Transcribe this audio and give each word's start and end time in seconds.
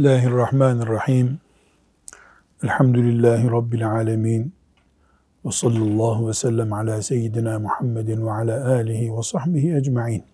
Bismillahirrahmanirrahim. 0.00 1.38
Elhamdülillahi 2.62 3.50
Rabbil 3.50 3.90
alemin. 3.90 4.52
Ve 5.44 5.50
sallallahu 5.50 6.28
ve 6.28 6.34
sellem 6.34 6.72
ala 6.72 7.02
seyyidina 7.02 7.58
Muhammedin 7.58 8.26
ve 8.26 8.30
ala 8.30 8.68
alihi 8.68 9.16
ve 9.16 9.22
sahbihi 9.22 9.76
ecma'in. 9.76 10.24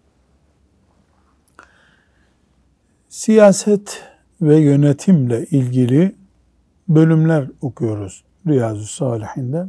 Siyaset 3.09 4.05
ve 4.41 4.57
yönetimle 4.57 5.45
ilgili 5.45 6.15
bölümler 6.89 7.51
okuyoruz 7.61 8.25
Riyazu 8.47 8.87
Salihinde. 8.87 9.67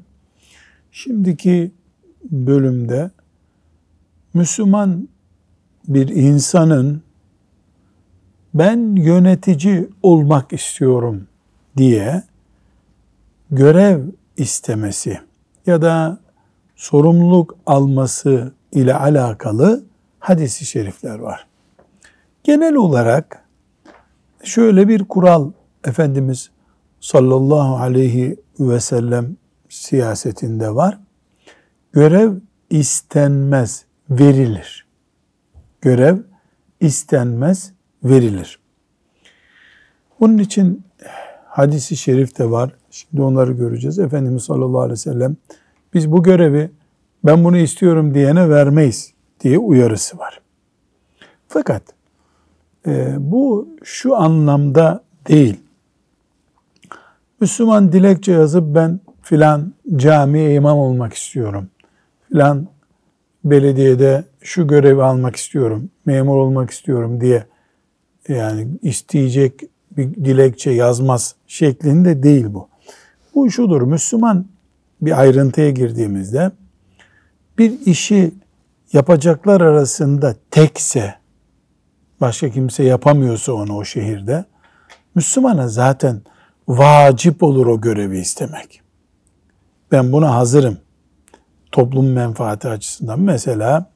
Şimdiki 0.92 1.72
bölümde 2.32 3.12
Müslüman 4.34 5.10
bir 5.88 6.08
insanın 6.08 7.07
ben 8.54 8.96
yönetici 8.96 9.90
olmak 10.04 10.54
istiyorum 10.54 11.28
diye 11.78 12.24
görev 13.52 14.04
istemesi 14.38 15.20
ya 15.66 15.82
da 15.82 16.18
sorumluluk 16.76 17.56
alması 17.66 18.54
ile 18.72 18.94
alakalı 18.94 19.84
hadisi 20.20 20.66
şerifler 20.66 21.20
var. 21.20 21.48
Genel 22.44 22.76
olarak 22.76 23.44
şöyle 24.44 24.88
bir 24.88 25.04
kural 25.04 25.52
Efendimiz 25.84 26.50
sallallahu 27.00 27.76
aleyhi 27.78 28.40
ve 28.60 28.80
sellem 28.80 29.38
siyasetinde 29.70 30.76
var. 30.76 31.00
Görev 31.92 32.34
istenmez, 32.70 33.86
verilir. 34.10 34.88
Görev 35.82 36.18
istenmez, 36.80 37.74
verilir. 38.04 38.60
Bunun 40.20 40.38
için 40.38 40.84
hadisi 41.46 41.98
şerif 41.98 42.38
de 42.40 42.52
var. 42.52 42.72
Şimdi 42.92 43.22
onları 43.24 43.52
göreceğiz. 43.54 44.00
Efendimiz 44.00 44.44
sallallahu 44.44 44.82
aleyhi 44.82 44.92
ve 44.94 44.98
sellem 44.98 45.38
biz 45.94 46.12
bu 46.12 46.24
görevi 46.24 46.72
ben 47.26 47.44
bunu 47.44 47.58
istiyorum 47.58 48.14
diyene 48.14 48.50
vermeyiz 48.50 49.14
diye 49.40 49.58
uyarısı 49.58 50.18
var. 50.18 50.42
Fakat 51.48 51.84
e, 52.88 53.16
bu 53.20 53.70
şu 53.84 54.16
anlamda 54.16 55.04
değil. 55.28 55.60
Müslüman 57.42 57.92
dilekçe 57.92 58.32
yazıp 58.32 58.76
ben 58.76 59.00
filan 59.22 59.74
camiye 59.96 60.54
imam 60.54 60.78
olmak 60.78 61.14
istiyorum. 61.14 61.70
Filan 62.30 62.68
belediyede 63.46 64.24
şu 64.42 64.68
görevi 64.68 65.04
almak 65.04 65.36
istiyorum, 65.36 65.90
memur 66.06 66.38
olmak 66.38 66.72
istiyorum 66.72 67.22
diye 67.22 67.46
yani 68.28 68.68
isteyecek 68.82 69.62
bir 69.98 70.16
dilekçe 70.16 70.72
yazmaz 70.72 71.36
şeklinde 71.48 72.24
değil 72.24 72.46
bu. 72.50 72.70
Bu 73.36 73.52
şudur, 73.52 73.82
Müslüman 73.82 74.46
bir 75.02 75.20
ayrıntıya 75.20 75.70
girdiğimizde 75.70 76.52
bir 77.58 77.80
işi 77.86 78.32
yapacaklar 78.94 79.62
arasında 79.62 80.36
tekse, 80.52 81.16
başka 82.22 82.50
kimse 82.50 82.84
yapamıyorsa 82.84 83.54
onu 83.54 83.78
o 83.78 83.86
şehirde, 83.86 84.46
Müslümana 85.16 85.68
zaten 85.68 86.22
vacip 86.68 87.44
olur 87.44 87.66
o 87.66 87.82
görevi 87.82 88.20
istemek. 88.20 88.82
Ben 89.92 90.12
buna 90.12 90.36
hazırım. 90.36 90.78
Toplum 91.72 92.12
menfaati 92.12 92.68
açısından. 92.70 93.20
Mesela 93.20 93.92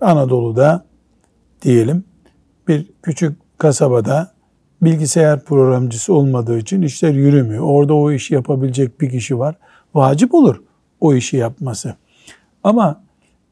Anadolu'da 0.00 0.84
diyelim 1.62 2.04
bir 2.68 2.86
küçük 3.02 3.43
kasabada 3.58 4.34
bilgisayar 4.82 5.44
programcısı 5.44 6.14
olmadığı 6.14 6.58
için 6.58 6.82
işler 6.82 7.14
yürümüyor. 7.14 7.64
Orada 7.64 7.94
o 7.94 8.12
işi 8.12 8.34
yapabilecek 8.34 9.00
bir 9.00 9.10
kişi 9.10 9.38
var. 9.38 9.54
Vacip 9.94 10.34
olur 10.34 10.62
o 11.00 11.14
işi 11.14 11.36
yapması. 11.36 11.94
Ama 12.64 13.02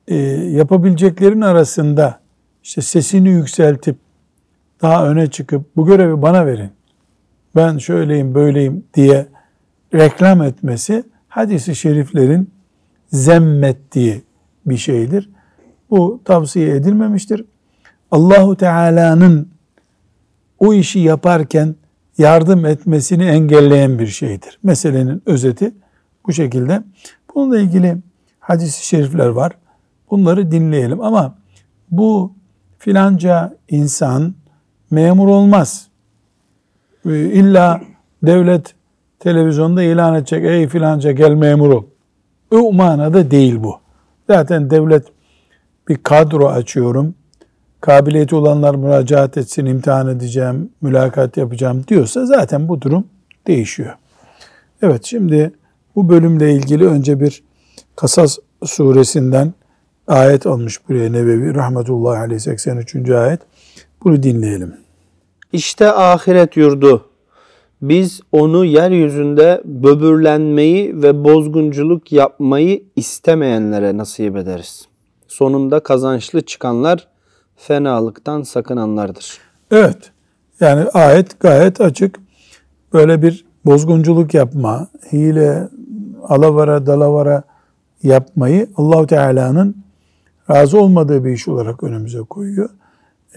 e, 0.09 0.17
yapabileceklerin 0.17 1.41
arasında 1.41 2.21
işte 2.63 2.83
sesini 2.83 3.29
yükseltip 3.29 3.97
daha 4.83 5.09
öne 5.09 5.27
çıkıp 5.27 5.77
bu 5.77 5.87
görevi 5.87 6.23
bana 6.23 6.47
verin. 6.47 6.71
Ben 7.57 7.79
şöyleyim 7.79 8.35
böyleyim 8.35 8.85
diye 8.95 9.27
reklam 9.95 10.43
etmesi 10.43 11.05
hadisi 11.29 11.77
şeriflerin 11.77 12.51
zemmettiği 13.13 14.23
bir 14.67 14.77
şeydir. 14.77 15.31
Bu 15.91 16.21
tavsiye 16.25 16.77
edilmemiştir. 16.77 17.45
Allahu 18.11 18.57
Teala'nın 18.57 19.52
o 20.63 20.75
işi 20.75 20.99
yaparken 20.99 21.75
yardım 22.19 22.67
etmesini 22.67 23.25
engelleyen 23.25 23.99
bir 23.99 24.07
şeydir. 24.07 24.59
Meselenin 24.63 25.23
özeti 25.27 25.75
bu 26.27 26.33
şekilde. 26.33 26.83
Bununla 27.35 27.59
ilgili 27.59 27.97
hadis-i 28.41 28.87
şerifler 28.87 29.27
var. 29.27 29.53
Bunları 30.11 30.51
dinleyelim 30.51 31.01
ama 31.01 31.39
bu 31.91 32.33
filanca 32.79 33.57
insan 33.69 34.35
memur 34.91 35.29
olmaz. 35.29 35.87
Ee, 37.07 37.11
illa 37.11 37.81
devlet 38.23 38.75
televizyonda 39.19 39.83
ilan 39.83 40.15
edecek 40.15 40.45
ey 40.45 40.69
filanca 40.69 41.13
gel 41.13 41.35
memur 41.35 41.71
ol. 41.71 41.85
O 42.51 42.73
manada 42.73 43.31
değil 43.31 43.63
bu. 43.63 43.81
Zaten 44.27 44.71
devlet 44.71 45.07
bir 45.89 45.97
kadro 45.97 46.49
açıyorum 46.49 47.15
kabiliyeti 47.83 48.35
olanlar 48.35 48.75
müracaat 48.75 49.37
etsin, 49.37 49.67
imtihan 49.67 50.09
edeceğim, 50.09 50.71
mülakat 50.81 51.37
yapacağım 51.37 51.85
diyorsa 51.89 52.27
zaten 52.27 52.69
bu 52.69 52.81
durum 52.81 53.07
değişiyor. 53.47 53.95
Evet 54.83 55.05
şimdi 55.05 55.53
bu 55.97 56.09
bölümle 56.09 56.53
ilgili 56.53 56.87
önce 56.87 57.21
bir 57.21 57.43
Kasas 57.97 58.39
suresinden 58.65 59.55
ayet 60.07 60.47
almış 60.47 60.89
buraya 60.89 61.13
Nebevi 61.13 61.55
rahmetullahi 61.55 62.19
aleyhi 62.19 62.41
83. 62.41 63.11
ayet. 63.11 63.41
Bunu 64.05 64.23
dinleyelim. 64.23 64.77
İşte 65.53 65.93
ahiret 65.93 66.57
yurdu. 66.57 67.09
Biz 67.83 68.21
onu 68.33 68.65
yeryüzünde 68.65 69.63
böbürlenmeyi 69.65 71.03
ve 71.03 71.25
bozgunculuk 71.25 72.13
yapmayı 72.13 72.83
istemeyenlere 72.97 73.97
nasip 73.97 74.37
ederiz. 74.37 74.87
Sonunda 75.29 75.81
kazançlı 75.81 76.41
çıkanlar 76.41 77.12
fenalıktan 77.63 78.43
sakınanlardır. 78.43 79.39
Evet. 79.71 80.11
Yani 80.61 80.89
ayet 80.89 81.41
gayet 81.41 81.81
açık. 81.81 82.21
Böyle 82.93 83.23
bir 83.23 83.45
bozgunculuk 83.65 84.35
yapma, 84.35 84.89
hile, 85.13 85.69
alavara, 86.23 86.87
dalavara 86.87 87.43
yapmayı 88.03 88.69
Allahu 88.77 89.07
Teala'nın 89.07 89.77
razı 90.51 90.81
olmadığı 90.81 91.25
bir 91.25 91.31
iş 91.31 91.49
olarak 91.49 91.83
önümüze 91.83 92.19
koyuyor. 92.19 92.71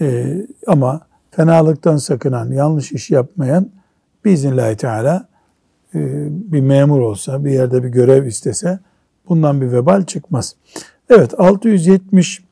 Ee, 0.00 0.46
ama 0.66 1.00
fenalıktan 1.30 1.96
sakınan, 1.96 2.50
yanlış 2.50 2.92
iş 2.92 3.10
yapmayan 3.10 3.70
biiznillahü 4.24 4.76
teala 4.76 5.28
e, 5.94 5.98
bir 6.52 6.60
memur 6.60 7.00
olsa, 7.00 7.44
bir 7.44 7.50
yerde 7.50 7.84
bir 7.84 7.88
görev 7.88 8.26
istese 8.26 8.78
bundan 9.28 9.60
bir 9.60 9.72
vebal 9.72 10.04
çıkmaz. 10.04 10.56
Evet 11.10 11.40
675 11.40 12.44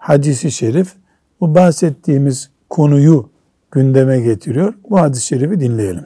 hadisi 0.00 0.50
şerif 0.50 0.92
bu 1.40 1.54
bahsettiğimiz 1.54 2.50
konuyu 2.70 3.28
gündeme 3.70 4.20
getiriyor. 4.20 4.74
Bu 4.90 5.00
hadis-i 5.00 5.26
şerifi 5.26 5.60
dinleyelim. 5.60 6.04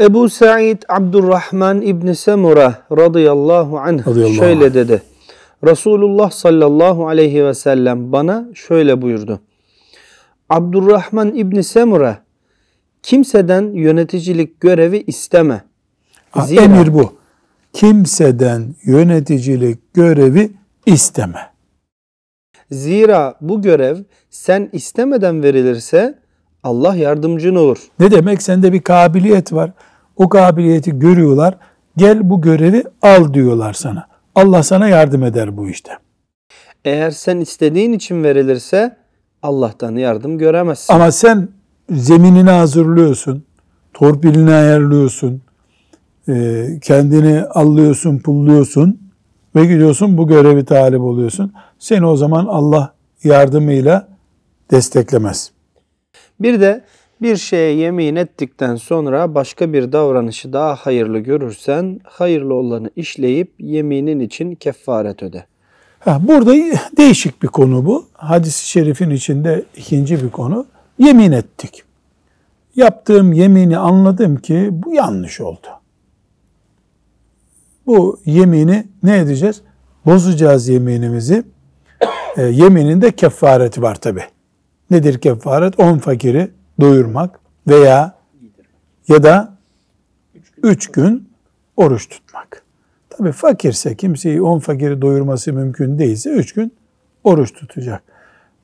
Ebu 0.00 0.28
Sa'id 0.28 0.82
Abdurrahman 0.88 1.82
İbni 1.82 2.16
Semura 2.16 2.74
radıyallahu 2.92 3.78
anh 3.78 4.08
radıyallahu 4.08 4.34
şöyle 4.34 4.64
anh. 4.64 4.74
dedi. 4.74 5.02
Resulullah 5.64 6.30
sallallahu 6.30 7.08
aleyhi 7.08 7.44
ve 7.44 7.54
sellem 7.54 8.12
bana 8.12 8.48
şöyle 8.54 9.02
buyurdu. 9.02 9.40
Abdurrahman 10.50 11.34
İbni 11.34 11.64
Semura 11.64 12.18
kimseden 13.02 13.62
yöneticilik 13.62 14.60
görevi 14.60 15.04
isteme. 15.06 15.64
Zira, 16.44 16.62
Emir 16.62 16.94
bu. 16.94 17.12
Kimseden 17.72 18.74
yöneticilik 18.84 19.94
görevi 19.94 20.52
isteme. 20.86 21.55
Zira 22.70 23.34
bu 23.40 23.62
görev 23.62 23.96
sen 24.30 24.68
istemeden 24.72 25.42
verilirse 25.42 26.18
Allah 26.62 26.94
yardımcın 26.94 27.54
olur. 27.54 27.78
Ne 28.00 28.10
demek? 28.10 28.42
Sende 28.42 28.72
bir 28.72 28.80
kabiliyet 28.80 29.52
var. 29.52 29.72
O 30.16 30.28
kabiliyeti 30.28 30.98
görüyorlar. 30.98 31.54
Gel 31.96 32.30
bu 32.30 32.40
görevi 32.40 32.84
al 33.02 33.34
diyorlar 33.34 33.72
sana. 33.72 34.06
Allah 34.34 34.62
sana 34.62 34.88
yardım 34.88 35.22
eder 35.22 35.56
bu 35.56 35.68
işte. 35.68 35.92
Eğer 36.84 37.10
sen 37.10 37.40
istediğin 37.40 37.92
için 37.92 38.24
verilirse 38.24 38.96
Allah'tan 39.42 39.96
yardım 39.96 40.38
göremezsin. 40.38 40.94
Ama 40.94 41.12
sen 41.12 41.48
zeminini 41.90 42.50
hazırlıyorsun, 42.50 43.44
torpilini 43.94 44.52
ayarlıyorsun, 44.52 45.42
e, 46.28 46.66
kendini 46.82 47.42
allıyorsun, 47.42 48.18
pulluyorsun 48.18 49.00
ve 49.56 49.66
gidiyorsun 49.66 50.18
bu 50.18 50.28
görevi 50.28 50.64
talip 50.64 51.00
oluyorsun. 51.00 51.52
Seni 51.78 52.06
o 52.06 52.16
zaman 52.16 52.46
Allah 52.46 52.94
yardımıyla 53.24 54.08
desteklemez. 54.70 55.50
Bir 56.40 56.60
de 56.60 56.84
Bir 57.22 57.36
şeye 57.36 57.76
yemin 57.76 58.16
ettikten 58.16 58.76
sonra 58.76 59.34
başka 59.34 59.72
bir 59.72 59.92
davranışı 59.92 60.52
daha 60.52 60.74
hayırlı 60.74 61.18
görürsen 61.18 62.00
hayırlı 62.04 62.54
olanı 62.54 62.90
işleyip 62.96 63.52
yeminin 63.58 64.20
için 64.20 64.54
kefaret 64.54 65.22
öde. 65.22 65.46
Ha, 65.98 66.20
burada 66.22 66.54
değişik 66.96 67.42
bir 67.42 67.48
konu 67.48 67.86
bu. 67.86 68.06
Hadis-i 68.12 68.68
şerifin 68.68 69.10
içinde 69.10 69.64
ikinci 69.76 70.24
bir 70.24 70.30
konu. 70.30 70.66
Yemin 70.98 71.32
ettik. 71.32 71.82
Yaptığım 72.76 73.32
yemini 73.32 73.78
anladım 73.78 74.36
ki 74.36 74.68
bu 74.72 74.94
yanlış 74.94 75.40
oldu. 75.40 75.66
Bu 77.86 78.20
yemini 78.24 78.86
ne 79.02 79.18
edeceğiz? 79.18 79.62
Bozacağız 80.06 80.68
yeminimizi. 80.68 81.44
E, 82.36 82.42
yeminin 82.42 83.00
de 83.02 83.10
kefareti 83.12 83.82
var 83.82 83.94
tabi. 83.94 84.24
Nedir 84.90 85.18
kefaret? 85.18 85.80
On 85.80 85.98
fakiri 85.98 86.50
doyurmak 86.80 87.40
veya 87.68 88.14
ya 89.08 89.22
da 89.22 89.56
üç 90.62 90.92
gün 90.92 91.28
oruç 91.76 92.08
tutmak. 92.08 92.62
Tabi 93.10 93.32
fakirse 93.32 93.96
kimseyi 93.96 94.42
on 94.42 94.58
fakiri 94.58 95.02
doyurması 95.02 95.52
mümkün 95.52 95.98
değilse 95.98 96.30
üç 96.30 96.52
gün 96.52 96.72
oruç 97.24 97.52
tutacak. 97.52 98.02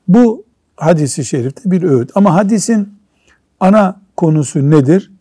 Bu 0.07 0.45
hadisi 0.75 1.25
şerifte 1.25 1.71
bir 1.71 1.83
öğüt. 1.83 2.11
Ama 2.15 2.35
hadisin 2.35 2.93
ana 3.59 4.01
konusu 4.17 4.71
nedir? 4.71 5.11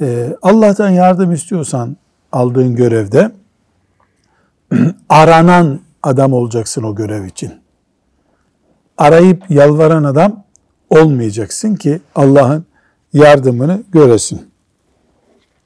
Ee, 0.00 0.36
Allah'tan 0.42 0.90
yardım 0.90 1.32
istiyorsan 1.32 1.96
aldığın 2.32 2.76
görevde 2.76 3.32
aranan 5.08 5.80
adam 6.02 6.32
olacaksın 6.32 6.82
o 6.82 6.94
görev 6.94 7.24
için. 7.24 7.52
Arayıp 9.00 9.42
yalvaran 9.50 10.04
adam 10.04 10.44
olmayacaksın 10.90 11.74
ki 11.74 12.00
Allah'ın 12.14 12.64
yardımını 13.12 13.82
göresin. 13.92 14.50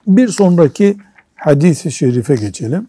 Bir 0.06 0.28
sonraki 0.28 0.96
hadis-i 1.34 1.92
şerife 1.92 2.34
geçelim. 2.34 2.86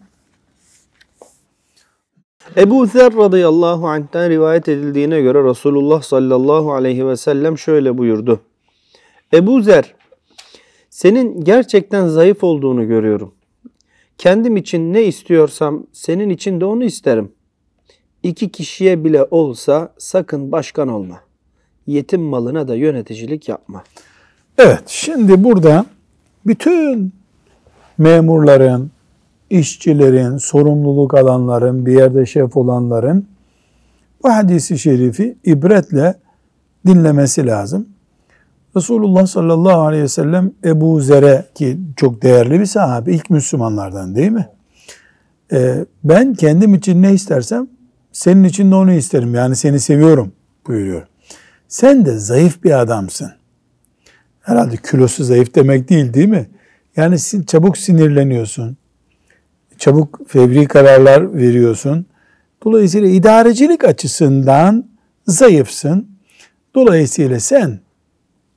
Ebu 2.56 2.86
Zer 2.86 3.16
radıyallahu 3.16 3.88
anh'ten 3.88 4.30
rivayet 4.30 4.68
edildiğine 4.68 5.20
göre 5.20 5.44
Resulullah 5.44 6.02
sallallahu 6.02 6.72
aleyhi 6.72 7.06
ve 7.06 7.16
sellem 7.16 7.58
şöyle 7.58 7.98
buyurdu. 7.98 8.40
Ebu 9.34 9.62
Zer, 9.62 9.94
senin 10.90 11.44
gerçekten 11.44 12.08
zayıf 12.08 12.44
olduğunu 12.44 12.88
görüyorum. 12.88 13.34
Kendim 14.18 14.56
için 14.56 14.92
ne 14.92 15.04
istiyorsam 15.04 15.86
senin 15.92 16.30
için 16.30 16.60
de 16.60 16.64
onu 16.64 16.84
isterim. 16.84 17.32
İki 18.26 18.48
kişiye 18.48 19.04
bile 19.04 19.24
olsa 19.30 19.88
sakın 19.98 20.52
başkan 20.52 20.88
olma. 20.88 21.20
Yetim 21.86 22.22
malına 22.22 22.68
da 22.68 22.74
yöneticilik 22.74 23.48
yapma. 23.48 23.84
Evet, 24.58 24.82
şimdi 24.86 25.44
burada 25.44 25.86
bütün 26.46 27.12
memurların, 27.98 28.90
işçilerin, 29.50 30.36
sorumluluk 30.36 31.14
alanların, 31.14 31.86
bir 31.86 31.92
yerde 31.92 32.26
şef 32.26 32.56
olanların 32.56 33.26
bu 34.22 34.28
hadisi 34.28 34.78
şerifi 34.78 35.36
ibretle 35.44 36.14
dinlemesi 36.86 37.46
lazım. 37.46 37.88
Resulullah 38.76 39.26
sallallahu 39.26 39.80
aleyhi 39.80 40.02
ve 40.04 40.08
sellem 40.08 40.52
Ebu 40.64 41.00
Zer'e 41.00 41.44
ki 41.54 41.78
çok 41.96 42.22
değerli 42.22 42.60
bir 42.60 42.66
sahabe, 42.66 43.12
ilk 43.12 43.30
Müslümanlardan 43.30 44.14
değil 44.14 44.32
mi? 44.32 44.48
Ee, 45.52 45.84
ben 46.04 46.34
kendim 46.34 46.74
için 46.74 47.02
ne 47.02 47.12
istersem 47.12 47.75
senin 48.16 48.44
için 48.44 48.70
de 48.70 48.74
onu 48.74 48.92
isterim. 48.92 49.34
Yani 49.34 49.56
seni 49.56 49.80
seviyorum 49.80 50.32
buyuruyor. 50.66 51.06
Sen 51.68 52.06
de 52.06 52.18
zayıf 52.18 52.64
bir 52.64 52.80
adamsın. 52.80 53.32
Herhalde 54.40 54.76
kilosu 54.76 55.24
zayıf 55.24 55.54
demek 55.54 55.88
değil 55.88 56.14
değil 56.14 56.28
mi? 56.28 56.50
Yani 56.96 57.16
çabuk 57.46 57.78
sinirleniyorsun. 57.78 58.76
Çabuk 59.78 60.20
fevri 60.28 60.66
kararlar 60.66 61.34
veriyorsun. 61.34 62.06
Dolayısıyla 62.64 63.08
idarecilik 63.08 63.84
açısından 63.84 64.88
zayıfsın. 65.26 66.08
Dolayısıyla 66.74 67.40
sen 67.40 67.80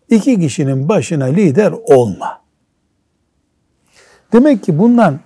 iki 0.10 0.40
kişinin 0.40 0.90
başına 0.90 1.26
lider 1.26 1.72
olma. 1.72 2.42
Demek 4.34 4.64
ki 4.64 4.80
bundan 4.80 5.20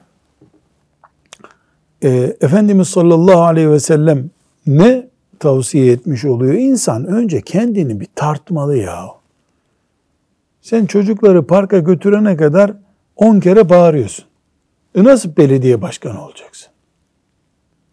e, 2.04 2.38
Efendimiz 2.42 2.88
sallallahu 2.88 3.42
aleyhi 3.42 3.72
ve 3.72 3.80
sellem 3.80 4.30
ne 4.68 5.08
tavsiye 5.40 5.92
etmiş 5.92 6.26
oluyor? 6.26 6.54
İnsan 6.54 7.06
önce 7.06 7.42
kendini 7.42 8.00
bir 8.00 8.08
tartmalı 8.16 8.78
ya. 8.78 9.06
Sen 10.62 10.86
çocukları 10.86 11.48
parka 11.48 11.80
götürene 11.80 12.38
kadar 12.38 12.74
on 13.16 13.40
kere 13.40 13.70
bağırıyorsun. 13.70 14.26
E 14.96 15.04
nasıl 15.04 15.38
belediye 15.38 15.82
başkanı 15.82 16.26
olacaksın? 16.26 16.70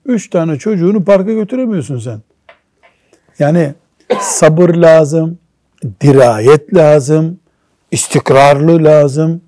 Üç 0.05 0.31
tane 0.31 0.59
çocuğunu 0.59 1.05
parka 1.05 1.33
götüremiyorsun 1.33 1.99
sen. 1.99 2.21
Yani 3.39 3.75
sabır 4.21 4.75
lazım, 4.75 5.39
dirayet 6.01 6.75
lazım, 6.75 7.39
istikrarlı 7.91 8.85
lazım, 8.85 9.41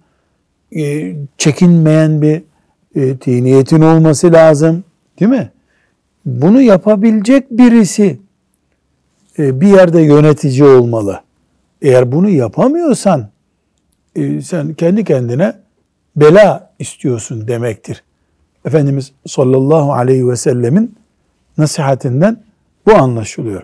e, 0.77 1.15
çekinmeyen 1.39 2.23
bir 2.23 2.43
e, 2.97 3.17
niyetin 3.27 3.81
olması 3.81 4.33
lazım. 4.33 4.85
Değil 5.21 5.31
mi? 5.31 5.51
Bunu 6.25 6.63
yapabilecek 6.63 7.51
birisi 7.51 8.19
e, 9.39 9.61
bir 9.61 9.67
yerde 9.67 10.01
yönetici 10.01 10.65
olmalı. 10.65 11.21
Eğer 11.83 12.13
bunu 12.13 12.29
yapamıyorsan 12.29 13.29
sen 14.43 14.75
kendi 14.75 15.05
kendine 15.05 15.55
bela 16.17 16.73
istiyorsun 16.79 17.49
demektir. 17.49 18.03
Efendimiz 18.65 19.13
sallallahu 19.27 19.93
aleyhi 19.93 20.29
ve 20.29 20.37
sellemin 20.37 20.95
nasihatinden 21.59 22.37
bu 22.87 22.93
anlaşılıyor. 22.93 23.63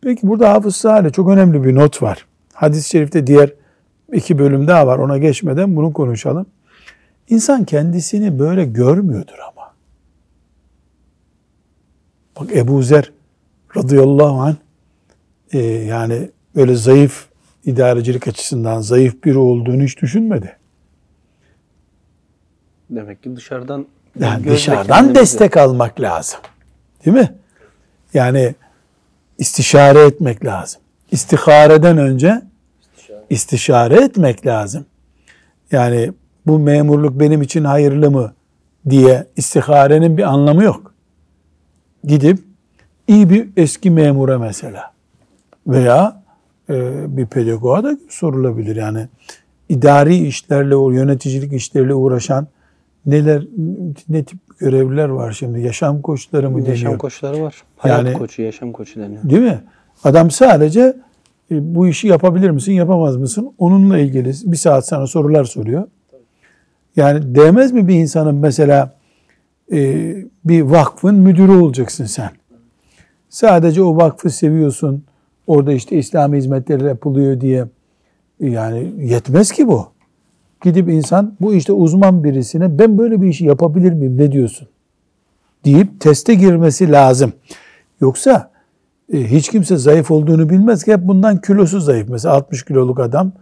Peki 0.00 0.28
burada 0.28 0.50
Hafız 0.52 0.76
Salih 0.76 1.12
çok 1.12 1.28
önemli 1.30 1.64
bir 1.64 1.74
not 1.74 2.02
var. 2.02 2.26
Hadis-i 2.52 2.88
şerifte 2.88 3.26
diğer 3.26 3.52
iki 4.12 4.38
bölüm 4.38 4.66
daha 4.66 4.86
var. 4.86 4.98
Ona 4.98 5.18
geçmeden 5.18 5.76
bunu 5.76 5.92
konuşalım. 5.92 6.46
İnsan 7.28 7.64
kendisini 7.64 8.38
böyle 8.38 8.64
görmüyordur 8.64 9.38
ama. 9.38 9.74
Bak 12.40 12.56
Ebu 12.56 12.82
Zer 12.82 13.12
radıyallahu 13.76 14.40
anh 14.40 14.56
e, 15.52 15.58
yani 15.58 16.30
böyle 16.56 16.74
zayıf 16.74 17.28
idarecilik 17.64 18.28
açısından 18.28 18.80
zayıf 18.80 19.24
biri 19.24 19.38
olduğunu 19.38 19.82
hiç 19.82 20.02
düşünmedi. 20.02 20.56
Demek 22.90 23.22
ki 23.22 23.36
dışarıdan 23.36 23.86
yani 24.20 24.44
dışarıdan 24.44 25.14
destek 25.14 25.56
almak 25.56 26.00
lazım. 26.00 26.40
Değil 27.04 27.16
mi? 27.16 27.34
Yani 28.14 28.54
istişare 29.38 30.00
etmek 30.00 30.44
lazım. 30.44 30.80
İstihareden 31.10 31.98
önce 31.98 32.42
istişare 33.30 34.04
etmek 34.04 34.46
lazım. 34.46 34.86
Yani 35.70 36.12
bu 36.46 36.58
memurluk 36.58 37.20
benim 37.20 37.42
için 37.42 37.64
hayırlı 37.64 38.10
mı 38.10 38.32
diye 38.90 39.26
istiharenin 39.36 40.16
bir 40.16 40.22
anlamı 40.22 40.64
yok. 40.64 40.94
Gidip 42.04 42.38
iyi 43.08 43.30
bir 43.30 43.48
eski 43.56 43.90
memura 43.90 44.38
mesela 44.38 44.92
veya 45.66 46.22
e, 46.70 46.92
bir 47.16 47.26
pedagoğa 47.26 47.84
da 47.84 47.98
sorulabilir. 48.08 48.76
Yani 48.76 49.08
idari 49.68 50.16
işlerle, 50.16 50.76
o 50.76 50.90
yöneticilik 50.90 51.52
işleriyle 51.52 51.94
uğraşan 51.94 52.46
neler 53.06 53.46
ne 54.08 54.24
tip 54.24 54.38
görevliler 54.58 55.08
var 55.08 55.32
şimdi? 55.32 55.60
Yaşam 55.60 56.02
koçları 56.02 56.50
mı 56.50 56.56
deniyor? 56.58 56.68
Yaşam 56.68 56.98
koçları 56.98 57.42
var. 57.42 57.62
Hayat 57.76 58.04
yani, 58.04 58.18
koçu, 58.18 58.42
yaşam 58.42 58.72
koçu 58.72 59.00
deniyor. 59.00 59.22
Değil 59.22 59.42
mi? 59.42 59.60
Adam 60.04 60.30
sadece 60.30 60.96
e, 61.50 61.74
bu 61.74 61.88
işi 61.88 62.08
yapabilir 62.08 62.50
misin, 62.50 62.72
yapamaz 62.72 63.16
mısın? 63.16 63.54
Onunla 63.58 63.98
ilgili 63.98 64.32
bir 64.44 64.56
saat 64.56 64.88
sana 64.88 65.06
sorular 65.06 65.44
soruyor. 65.44 65.86
Yani 66.96 67.34
değmez 67.34 67.72
mi 67.72 67.88
bir 67.88 67.94
insanın 67.94 68.34
mesela 68.34 68.94
e, 69.72 70.14
bir 70.44 70.62
vakfın 70.62 71.14
müdürü 71.14 71.52
olacaksın 71.52 72.04
sen? 72.04 72.30
Sadece 73.28 73.82
o 73.82 73.96
vakfı 73.96 74.30
seviyorsun. 74.30 75.04
Orada 75.46 75.72
işte 75.72 75.98
İslami 75.98 76.36
hizmetler 76.36 76.80
yapılıyor 76.80 77.40
diye 77.40 77.64
yani 78.40 78.92
yetmez 78.98 79.52
ki 79.52 79.68
bu. 79.68 79.86
Gidip 80.62 80.88
insan 80.88 81.36
bu 81.40 81.54
işte 81.54 81.72
uzman 81.72 82.24
birisine 82.24 82.78
ben 82.78 82.98
böyle 82.98 83.22
bir 83.22 83.28
işi 83.28 83.44
yapabilir 83.44 83.92
miyim 83.92 84.18
ne 84.18 84.32
diyorsun? 84.32 84.68
Deyip 85.64 86.00
teste 86.00 86.34
girmesi 86.34 86.92
lazım. 86.92 87.32
Yoksa 88.00 88.50
e, 89.12 89.30
hiç 89.30 89.48
kimse 89.48 89.76
zayıf 89.76 90.10
olduğunu 90.10 90.48
bilmez 90.48 90.84
ki 90.84 90.92
hep 90.92 91.00
bundan 91.00 91.40
kilosu 91.40 91.80
zayıf. 91.80 92.08
Mesela 92.08 92.34
60 92.34 92.64
kiloluk 92.64 93.00
adam 93.00 93.32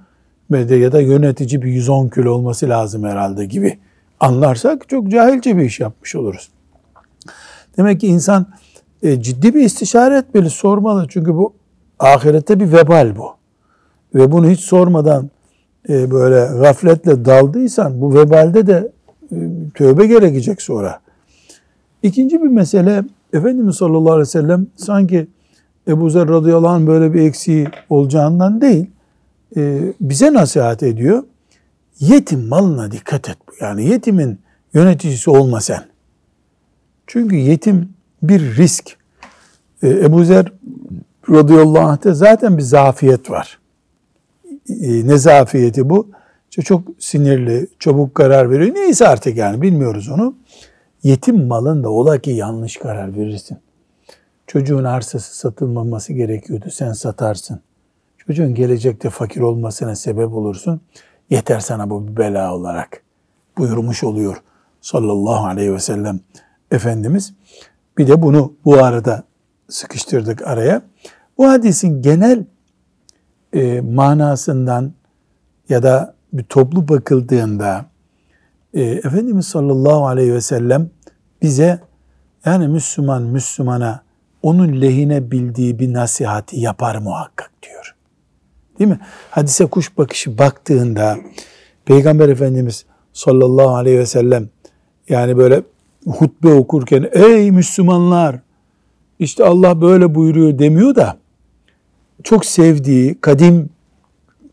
ya 0.50 0.92
da 0.92 1.00
yönetici 1.00 1.62
bir 1.62 1.68
110 1.68 2.08
kilo 2.08 2.32
olması 2.32 2.68
lazım 2.68 3.04
herhalde 3.04 3.46
gibi 3.46 3.78
anlarsak 4.20 4.88
çok 4.88 5.08
cahilce 5.08 5.56
bir 5.56 5.62
iş 5.62 5.80
yapmış 5.80 6.16
oluruz. 6.16 6.50
Demek 7.76 8.00
ki 8.00 8.06
insan 8.06 8.46
e, 9.02 9.22
ciddi 9.22 9.54
bir 9.54 9.60
istişare 9.60 10.16
etmeli, 10.16 10.50
sormalı. 10.50 11.06
Çünkü 11.08 11.34
bu 11.34 11.52
ahirette 11.98 12.60
bir 12.60 12.72
vebal 12.72 13.16
bu. 13.16 13.30
ve 14.14 14.32
bunu 14.32 14.48
hiç 14.48 14.60
sormadan 14.60 15.30
e, 15.88 16.10
böyle 16.10 16.58
gafletle 16.60 17.24
daldıysan 17.24 18.00
bu 18.00 18.14
vebalde 18.14 18.66
de 18.66 18.92
e, 19.32 19.36
tövbe 19.74 20.06
gerekecek 20.06 20.62
sonra. 20.62 21.00
İkinci 22.02 22.42
bir 22.42 22.48
mesele 22.48 23.04
Efendimiz 23.32 23.76
sallallahu 23.76 24.12
aleyhi 24.12 24.20
ve 24.20 24.30
sellem 24.30 24.66
sanki 24.76 25.26
Ebu 25.88 26.10
Zer 26.10 26.28
radıyallahu 26.28 26.68
anh 26.68 26.86
böyle 26.86 27.14
bir 27.14 27.20
eksiği 27.20 27.68
olacağından 27.88 28.60
değil 28.60 28.90
bize 30.00 30.32
nasihat 30.32 30.82
ediyor. 30.82 31.24
Yetim 32.00 32.48
malına 32.48 32.92
dikkat 32.92 33.28
et. 33.28 33.36
Yani 33.60 33.88
yetimin 33.88 34.40
yöneticisi 34.74 35.30
olma 35.30 35.60
sen. 35.60 35.84
Çünkü 37.06 37.36
yetim 37.36 37.92
bir 38.22 38.56
risk. 38.56 38.96
E, 39.82 39.88
Ebu 39.88 40.24
Zer 40.24 40.52
radıyallahu 41.30 41.78
anh'te 41.78 42.14
zaten 42.14 42.58
bir 42.58 42.62
zafiyet 42.62 43.30
var. 43.30 43.58
E, 44.68 45.06
ne 45.06 45.18
zafiyeti 45.18 45.90
bu? 45.90 46.08
Çok 46.50 46.82
sinirli, 46.98 47.66
çabuk 47.78 48.14
karar 48.14 48.50
veriyor. 48.50 48.74
Neyse 48.74 49.08
artık 49.08 49.36
yani 49.36 49.62
bilmiyoruz 49.62 50.08
onu. 50.08 50.34
Yetim 51.02 51.46
malında 51.46 51.90
ola 51.90 52.18
ki 52.18 52.30
yanlış 52.30 52.76
karar 52.76 53.16
verirsin. 53.16 53.58
Çocuğun 54.46 54.84
arsası 54.84 55.36
satılmaması 55.36 56.12
gerekiyordu. 56.12 56.70
Sen 56.70 56.92
satarsın. 56.92 57.60
Çocuğun 58.30 58.54
gelecekte 58.54 59.10
fakir 59.10 59.40
olmasına 59.40 59.96
sebep 59.96 60.32
olursun. 60.32 60.80
Yeter 61.30 61.60
sana 61.60 61.90
bu 61.90 62.08
bir 62.08 62.16
bela 62.16 62.54
olarak 62.54 63.02
buyurmuş 63.58 64.04
oluyor 64.04 64.42
sallallahu 64.80 65.46
aleyhi 65.46 65.72
ve 65.72 65.78
sellem 65.78 66.20
Efendimiz. 66.70 67.34
Bir 67.98 68.08
de 68.08 68.22
bunu 68.22 68.54
bu 68.64 68.84
arada 68.84 69.22
sıkıştırdık 69.68 70.46
araya. 70.46 70.82
Bu 71.38 71.48
hadisin 71.48 72.02
genel 72.02 72.44
e, 73.52 73.80
manasından 73.80 74.92
ya 75.68 75.82
da 75.82 76.14
bir 76.32 76.44
toplu 76.44 76.88
bakıldığında 76.88 77.86
e, 78.74 78.82
Efendimiz 78.82 79.46
sallallahu 79.46 80.06
aleyhi 80.06 80.34
ve 80.34 80.40
sellem 80.40 80.90
bize 81.42 81.80
yani 82.44 82.68
Müslüman 82.68 83.22
Müslümana 83.22 84.02
onun 84.42 84.80
lehine 84.80 85.30
bildiği 85.30 85.78
bir 85.78 85.92
nasihati 85.92 86.60
yapar 86.60 86.96
muhakkak 86.96 87.50
diyor. 87.62 87.96
Değil 88.80 88.90
mi? 88.90 89.00
Hadise 89.30 89.66
kuş 89.66 89.98
bakışı 89.98 90.38
baktığında 90.38 91.16
Peygamber 91.84 92.28
Efendimiz 92.28 92.84
sallallahu 93.12 93.74
aleyhi 93.74 93.98
ve 93.98 94.06
sellem 94.06 94.48
yani 95.08 95.36
böyle 95.36 95.62
hutbe 96.06 96.48
okurken 96.48 97.08
ey 97.12 97.50
Müslümanlar 97.50 98.36
işte 99.18 99.44
Allah 99.44 99.80
böyle 99.80 100.14
buyuruyor 100.14 100.58
demiyor 100.58 100.94
da 100.94 101.16
çok 102.24 102.46
sevdiği 102.46 103.20
kadim 103.20 103.70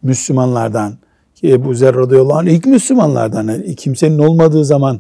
Müslümanlardan 0.04 0.94
ki 1.36 1.54
Ebu 1.54 1.74
Zer 1.74 1.96
radıyallahu 1.96 2.38
anh 2.38 2.48
ilk 2.48 2.66
Müslümanlardan 2.66 3.48
yani 3.48 3.76
kimsenin 3.76 4.20
olmadığı 4.20 4.66
zaman 4.66 5.00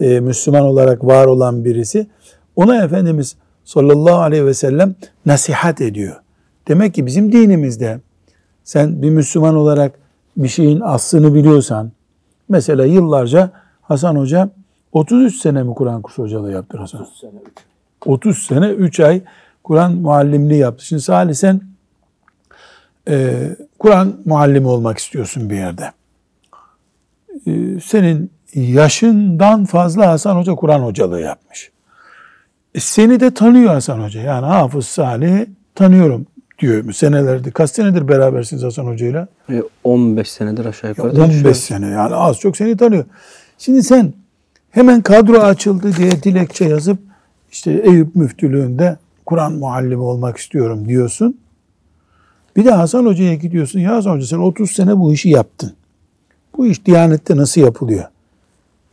e, 0.00 0.20
Müslüman 0.20 0.62
olarak 0.62 1.04
var 1.04 1.26
olan 1.26 1.64
birisi 1.64 2.06
ona 2.56 2.84
Efendimiz 2.84 3.36
sallallahu 3.64 4.18
aleyhi 4.18 4.46
ve 4.46 4.54
sellem 4.54 4.94
nasihat 5.26 5.80
ediyor. 5.80 6.16
Demek 6.68 6.94
ki 6.94 7.06
bizim 7.06 7.32
dinimizde 7.32 8.00
sen 8.64 9.02
bir 9.02 9.10
Müslüman 9.10 9.56
olarak 9.56 9.98
bir 10.36 10.48
şeyin 10.48 10.80
aslını 10.80 11.34
biliyorsan 11.34 11.92
mesela 12.48 12.84
yıllarca 12.84 13.50
Hasan 13.82 14.16
Hoca 14.16 14.50
33 14.92 15.36
sene 15.36 15.62
mi 15.62 15.74
Kur'an 15.74 16.02
kursu 16.02 16.22
hocalığı 16.22 16.52
yaptı 16.52 16.78
Hasan? 16.78 17.00
30 17.00 17.18
sene. 17.18 17.30
30 18.06 18.38
sene 18.38 18.68
3 18.68 19.00
ay 19.00 19.22
Kur'an 19.64 19.92
muallimliği 19.92 20.60
yaptı. 20.60 20.86
Şimdi 20.86 21.02
Salih 21.02 21.34
sen 21.34 21.60
e, 23.08 23.48
Kur'an 23.78 24.16
muallimi 24.24 24.66
olmak 24.66 24.98
istiyorsun 24.98 25.50
bir 25.50 25.56
yerde. 25.56 25.92
E, 27.46 27.80
senin 27.80 28.30
yaşından 28.54 29.64
fazla 29.64 30.08
Hasan 30.08 30.36
Hoca 30.36 30.54
Kur'an 30.54 30.80
hocalığı 30.80 31.20
yapmış. 31.20 31.70
E, 32.74 32.80
seni 32.80 33.20
de 33.20 33.34
tanıyor 33.34 33.70
Hasan 33.74 34.00
Hoca. 34.00 34.20
Yani 34.20 34.46
Hafız 34.46 34.86
Salih 34.86 35.46
tanıyorum 35.74 36.26
diyor. 36.62 36.92
Senelerde 36.92 37.50
kaç 37.50 37.70
senedir 37.70 38.08
berabersiniz 38.08 38.62
Hasan 38.62 38.86
Hoca'yla? 38.86 39.28
E, 39.50 39.62
15 39.84 40.30
senedir 40.30 40.64
aşağı 40.64 40.90
yukarı. 40.90 41.08
15 41.08 41.18
yaşıyoruz. 41.18 41.60
sene 41.60 41.86
yani 41.86 42.14
az 42.14 42.38
çok 42.38 42.56
seni 42.56 42.76
tanıyor. 42.76 43.04
Şimdi 43.58 43.82
sen 43.82 44.12
hemen 44.70 45.02
kadro 45.02 45.38
açıldı 45.38 45.96
diye 45.96 46.10
dilekçe 46.10 46.64
yazıp 46.64 46.98
işte 47.52 47.72
Eyüp 47.72 48.16
müftülüğünde 48.16 48.96
Kur'an 49.26 49.52
muallimi 49.52 50.02
olmak 50.02 50.36
istiyorum 50.36 50.88
diyorsun. 50.88 51.38
Bir 52.56 52.64
de 52.64 52.70
Hasan 52.70 53.06
Hoca'ya 53.06 53.34
gidiyorsun. 53.34 53.80
Ya 53.80 53.96
Hasan 53.96 54.10
Hoca 54.10 54.26
sen 54.26 54.38
30 54.38 54.70
sene 54.70 54.98
bu 54.98 55.12
işi 55.12 55.28
yaptın. 55.28 55.72
Bu 56.56 56.66
iş 56.66 56.86
Diyanet'te 56.86 57.36
nasıl 57.36 57.60
yapılıyor? 57.60 58.04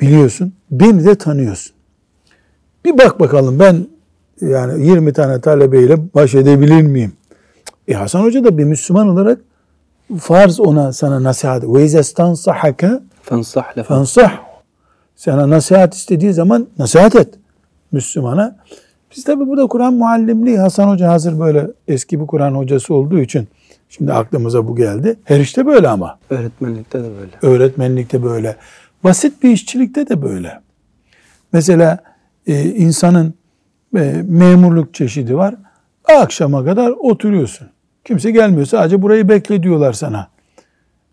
Biliyorsun. 0.02 0.54
Beni 0.72 1.06
de 1.06 1.16
tanıyorsun. 1.16 1.74
Bir 2.86 2.98
bak 2.98 3.20
bakalım 3.20 3.60
ben 3.60 3.88
yani 4.42 4.88
20 4.88 5.14
tane 5.14 5.42
talebeyle 5.42 5.98
baş 6.16 6.36
edebilir 6.36 6.82
miyim? 6.82 7.14
E 7.90 7.94
Hasan 7.94 8.24
Hoca 8.24 8.44
da 8.44 8.58
bir 8.58 8.64
Müslüman 8.64 9.08
olarak 9.08 9.40
farz 10.20 10.60
ona 10.60 10.94
sana 10.94 11.24
nasihat. 11.24 11.64
Ve 11.64 11.86
izestansahaka 11.86 13.02
fensah 13.24 13.78
lefa. 13.78 13.96
Fensah. 13.96 14.32
Sana 15.16 15.50
nasihat 15.50 15.96
istediği 15.96 16.34
zaman 16.34 16.68
nasihat 16.78 17.16
et 17.16 17.34
Müslümana. 17.92 18.56
Biz 19.16 19.24
tabi 19.24 19.48
burada 19.48 19.68
Kur'an 19.68 19.94
muallimliği 19.94 20.60
Hasan 20.60 20.90
Hoca 20.90 21.10
hazır 21.10 21.40
böyle 21.40 21.68
eski 21.88 22.22
bir 22.22 22.28
Kur'an 22.28 22.56
hocası 22.56 22.94
olduğu 22.94 23.20
için 23.20 23.48
şimdi 23.90 24.14
aklımıza 24.14 24.68
bu 24.68 24.76
geldi. 24.76 25.20
Her 25.24 25.40
işte 25.40 25.66
böyle 25.66 25.88
ama. 25.88 26.20
Öğretmenlikte 26.30 27.00
de 27.00 27.10
böyle. 27.20 27.54
Öğretmenlikte 27.54 28.24
böyle. 28.24 28.56
Basit 29.04 29.44
bir 29.44 29.50
işçilikte 29.50 30.10
de 30.10 30.22
böyle. 30.22 30.60
Mesela 31.54 31.98
e, 32.48 32.64
insanın 32.64 33.34
e, 33.98 34.24
memurluk 34.28 34.94
çeşidi 34.94 35.38
var. 35.38 35.56
Akşama 36.06 36.66
kadar 36.66 36.90
oturuyorsun. 36.90 37.68
Kimse 38.10 38.32
gelmiyor. 38.32 38.66
Sadece 38.66 39.02
burayı 39.02 39.30
bekle 39.30 39.64
diyorlar 39.64 39.94
sana. 39.94 40.28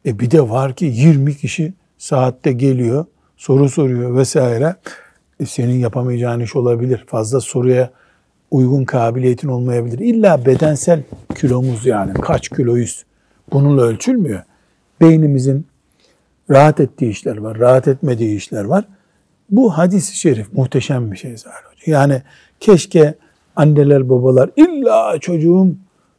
E 0.07 0.19
bir 0.19 0.31
de 0.31 0.49
var 0.49 0.75
ki 0.75 0.85
20 0.85 1.37
kişi 1.37 1.75
saatte 1.99 2.53
geliyor, 2.53 3.07
soru 3.37 3.69
soruyor 3.69 4.17
vesaire. 4.17 4.77
E 5.41 5.47
senin 5.47 5.79
yapamayacağın 5.79 6.41
iş 6.41 6.57
olabilir. 6.57 7.05
Fazla 7.07 7.41
soruya 7.41 7.91
uygun 8.51 8.85
kabiliyetin 8.85 9.49
olmayabilir. 9.49 9.99
İlla 9.99 10.47
bedensel 10.47 11.03
kilomuz 11.35 11.87
yani 11.87 12.15
kaç 12.15 12.49
kiloyuz 12.49 13.05
bununla 13.53 13.83
ölçülmüyor. 13.83 14.43
Beynimizin 15.01 15.67
rahat 16.51 16.81
ettiği 16.81 17.11
işler 17.11 17.37
var, 17.37 17.59
rahat 17.59 17.89
etmediği 17.89 18.37
işler 18.37 18.65
var. 18.65 18.85
Bu 19.51 19.79
hadis-i 19.79 20.17
şerif 20.17 20.53
muhteşem 20.53 21.13
bir 21.13 21.17
şey 21.17 21.37
zaten. 21.37 21.71
Yani 21.87 22.23
keşke 22.61 23.15
anneler 23.57 24.09
babalar 24.09 24.51
illa 24.57 25.19
çocuğum 25.19 25.77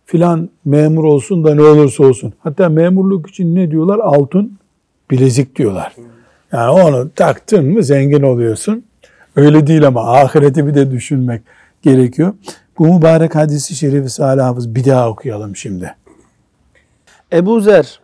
filan 0.07 0.49
memur 0.65 1.03
olsun 1.03 1.43
da 1.43 1.55
ne 1.55 1.61
olursa 1.61 2.03
olsun. 2.03 2.33
Hatta 2.39 2.69
memurluk 2.69 3.29
için 3.29 3.55
ne 3.55 3.71
diyorlar? 3.71 3.99
Altın 3.99 4.57
bilezik 5.11 5.55
diyorlar. 5.55 5.95
Yani 6.51 6.69
onu 6.69 7.11
taktın 7.15 7.65
mı 7.65 7.83
zengin 7.83 8.21
oluyorsun. 8.21 8.83
Öyle 9.35 9.67
değil 9.67 9.87
ama 9.87 10.13
ahireti 10.13 10.67
bir 10.67 10.75
de 10.75 10.91
düşünmek 10.91 11.41
gerekiyor. 11.81 12.33
Bu 12.79 12.93
mübarek 12.93 13.35
hadisi 13.35 13.75
şerifi 13.75 14.09
Salih 14.09 14.43
Hafız 14.43 14.75
bir 14.75 14.85
daha 14.85 15.09
okuyalım 15.09 15.55
şimdi. 15.55 15.95
Ebu 17.33 17.61
Zer 17.61 17.99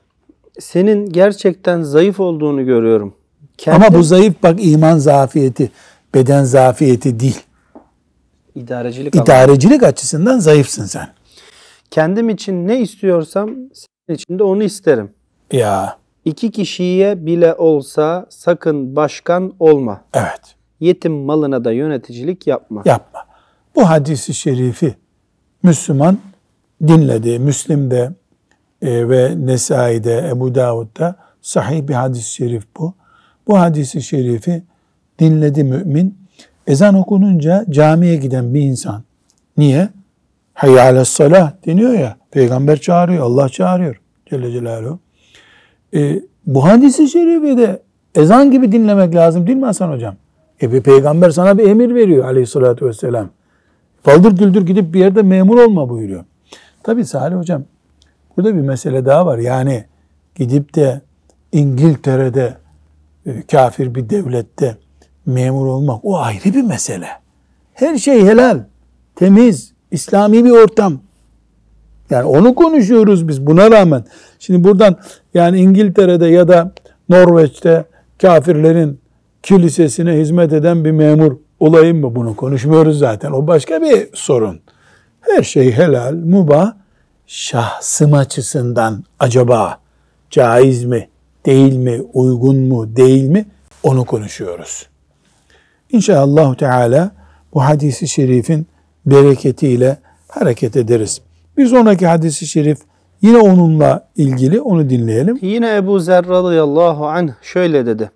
senin 0.60 1.10
gerçekten 1.10 1.82
zayıf 1.82 2.20
olduğunu 2.20 2.66
görüyorum. 2.66 3.14
Kendi... 3.58 3.86
Ama 3.86 3.98
bu 3.98 4.04
zayıf 4.04 4.34
bak 4.44 4.56
iman 4.62 4.98
zafiyeti, 4.98 5.72
beden 6.16 6.44
zafiyeti 6.44 7.20
değil. 7.20 7.40
İdarecilik, 8.56 9.16
İdarecilik 9.16 9.84
açısından 9.84 10.40
zayıfsın 10.40 10.86
sen. 10.86 11.08
Kendim 11.94 12.30
için 12.30 12.68
ne 12.68 12.80
istiyorsam 12.80 13.50
senin 13.74 14.18
için 14.18 14.40
de 14.40 14.44
onu 14.44 14.64
isterim. 14.64 15.12
Ya. 15.52 15.98
İki 16.26 16.52
kişiye 16.52 17.26
bile 17.26 17.54
olsa 17.54 18.26
sakın 18.30 18.96
başkan 18.96 19.54
olma. 19.60 20.02
Evet. 20.14 20.56
Yetim 20.80 21.14
malına 21.14 21.66
da 21.66 21.72
yöneticilik 21.72 22.48
yapma. 22.48 22.82
Yapma. 22.86 23.20
Bu 23.76 23.90
hadisi 23.90 24.34
şerifi 24.34 24.96
Müslüman 25.64 26.18
dinledi. 26.88 27.40
Müslim'de 27.40 28.12
e, 28.82 29.10
ve 29.10 29.34
Nesai'de, 29.38 30.30
Ebu 30.30 30.56
Davud'da 30.56 31.16
sahih 31.42 31.88
bir 31.88 31.94
hadis-i 31.94 32.32
şerif 32.32 32.64
bu. 32.78 32.94
Bu 33.48 33.60
hadisi 33.60 34.02
şerifi 34.02 34.64
dinledi 35.20 35.64
mümin. 35.64 36.18
Ezan 36.68 36.96
okununca 36.96 37.66
camiye 37.70 38.16
giden 38.16 38.54
bir 38.54 38.62
insan. 38.62 39.04
Niye? 39.58 39.90
Hayya 40.54 41.06
salah 41.06 41.54
deniyor 41.66 41.94
ya. 41.94 42.18
Peygamber 42.32 42.82
çağırıyor, 42.82 43.26
Allah 43.26 43.50
çağırıyor. 43.50 44.02
Celle 44.26 44.52
Celaluhu. 44.52 45.00
E, 45.94 46.22
bu 46.46 46.66
hadisi 46.66 47.10
şerifi 47.10 47.58
de 47.58 47.82
ezan 48.16 48.52
gibi 48.52 48.72
dinlemek 48.72 49.16
lazım 49.16 49.48
değil 49.48 49.58
mi 49.58 49.66
Hasan 49.66 49.92
Hocam? 49.92 50.16
E 50.62 50.72
bir 50.72 50.82
peygamber 50.82 51.30
sana 51.30 51.58
bir 51.58 51.68
emir 51.68 51.96
veriyor 51.96 52.26
aleyhissalatü 52.26 52.86
vesselam. 52.86 53.30
Baldır 54.06 54.38
güldür 54.38 54.66
gidip 54.66 54.94
bir 54.94 55.00
yerde 55.00 55.22
memur 55.22 55.60
olma 55.60 55.90
buyuruyor. 55.90 56.24
Tabi 56.84 57.06
Salih 57.06 57.36
Hocam 57.36 57.64
Burada 58.38 58.56
bir 58.56 58.62
mesele 58.62 59.06
daha 59.06 59.26
var. 59.26 59.38
Yani 59.38 59.86
gidip 60.36 60.76
de 60.76 61.02
İngiltere'de 61.52 62.58
e, 63.26 63.42
kafir 63.42 63.96
bir 63.96 64.10
devlette 64.10 64.78
memur 65.26 65.66
olmak 65.66 66.06
o 66.06 66.18
ayrı 66.18 66.44
bir 66.46 66.62
mesele. 66.62 67.08
Her 67.74 67.98
şey 67.98 68.26
helal, 68.26 68.60
temiz, 69.16 69.73
İslami 69.94 70.46
bir 70.46 70.52
ortam. 70.52 71.00
Yani 72.10 72.24
onu 72.24 72.56
konuşuyoruz 72.56 73.28
biz 73.28 73.48
buna 73.48 73.72
rağmen. 73.72 74.06
Şimdi 74.40 74.64
buradan 74.64 74.98
yani 75.34 75.60
İngiltere'de 75.60 76.28
ya 76.28 76.48
da 76.48 76.74
Norveç'te 77.10 77.86
kafirlerin 78.22 79.00
kilisesine 79.44 80.14
hizmet 80.14 80.54
eden 80.54 80.86
bir 80.86 80.92
memur 80.92 81.38
olayım 81.60 82.00
mı 82.00 82.16
bunu 82.16 82.36
konuşmuyoruz 82.36 83.00
zaten. 83.00 83.32
O 83.32 83.48
başka 83.48 83.82
bir 83.82 84.10
sorun. 84.14 84.60
Her 85.22 85.44
şey 85.44 85.72
helal, 85.72 86.14
mubah. 86.14 86.74
Şahsım 87.28 88.14
açısından 88.14 89.04
acaba 89.20 89.80
caiz 90.30 90.86
mi, 90.86 91.10
değil 91.46 91.78
mi, 91.78 92.02
uygun 92.14 92.58
mu, 92.58 92.96
değil 92.96 93.24
mi 93.24 93.46
onu 93.84 94.06
konuşuyoruz. 94.06 94.88
İnşallah 95.92 96.56
Teala 96.56 97.12
bu 97.54 97.64
hadisi 97.64 98.08
şerifin 98.08 98.68
bereketiyle 99.06 99.98
hareket 100.28 100.78
ederiz. 100.78 101.22
Bir 101.58 101.66
sonraki 101.66 102.08
hadisi 102.08 102.48
şerif 102.48 102.78
yine 103.22 103.38
onunla 103.38 104.10
ilgili 104.16 104.62
onu 104.62 104.90
dinleyelim. 104.90 105.40
Yine 105.42 105.76
Ebu 105.76 106.00
Zer 106.00 106.28
radıyallahu 106.28 107.08
anh 107.08 107.32
şöyle 107.42 107.86
dedi. 107.86 108.12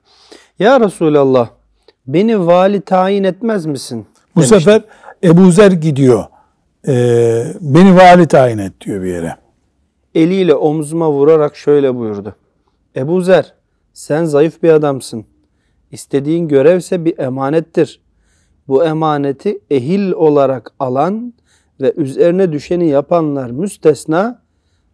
Ya 0.59 0.79
Resulallah 0.79 1.49
beni 2.07 2.47
vali 2.47 2.81
tayin 2.81 3.23
etmez 3.23 3.65
misin? 3.65 4.05
Bu 4.35 4.43
sefer 4.43 4.81
Ebu 5.23 5.51
Zer 5.51 5.71
gidiyor. 5.71 6.23
Ee, 6.87 7.43
beni 7.61 7.95
vali 7.95 8.27
tayin 8.27 8.57
et 8.57 8.81
diyor 8.81 9.03
bir 9.03 9.07
yere. 9.07 9.35
Eliyle 10.15 10.55
omzuma 10.55 11.11
vurarak 11.11 11.55
şöyle 11.55 11.95
buyurdu. 11.95 12.35
Ebu 12.95 13.21
Zer 13.21 13.53
sen 13.93 14.25
zayıf 14.25 14.63
bir 14.63 14.69
adamsın. 14.69 15.25
İstediğin 15.91 16.47
görevse 16.47 17.05
bir 17.05 17.19
emanettir. 17.19 18.01
Bu 18.67 18.85
emaneti 18.85 19.59
ehil 19.69 20.11
olarak 20.11 20.71
alan 20.79 21.33
ve 21.81 21.93
üzerine 21.97 22.51
düşeni 22.51 22.87
yapanlar 22.87 23.51
müstesna 23.51 24.39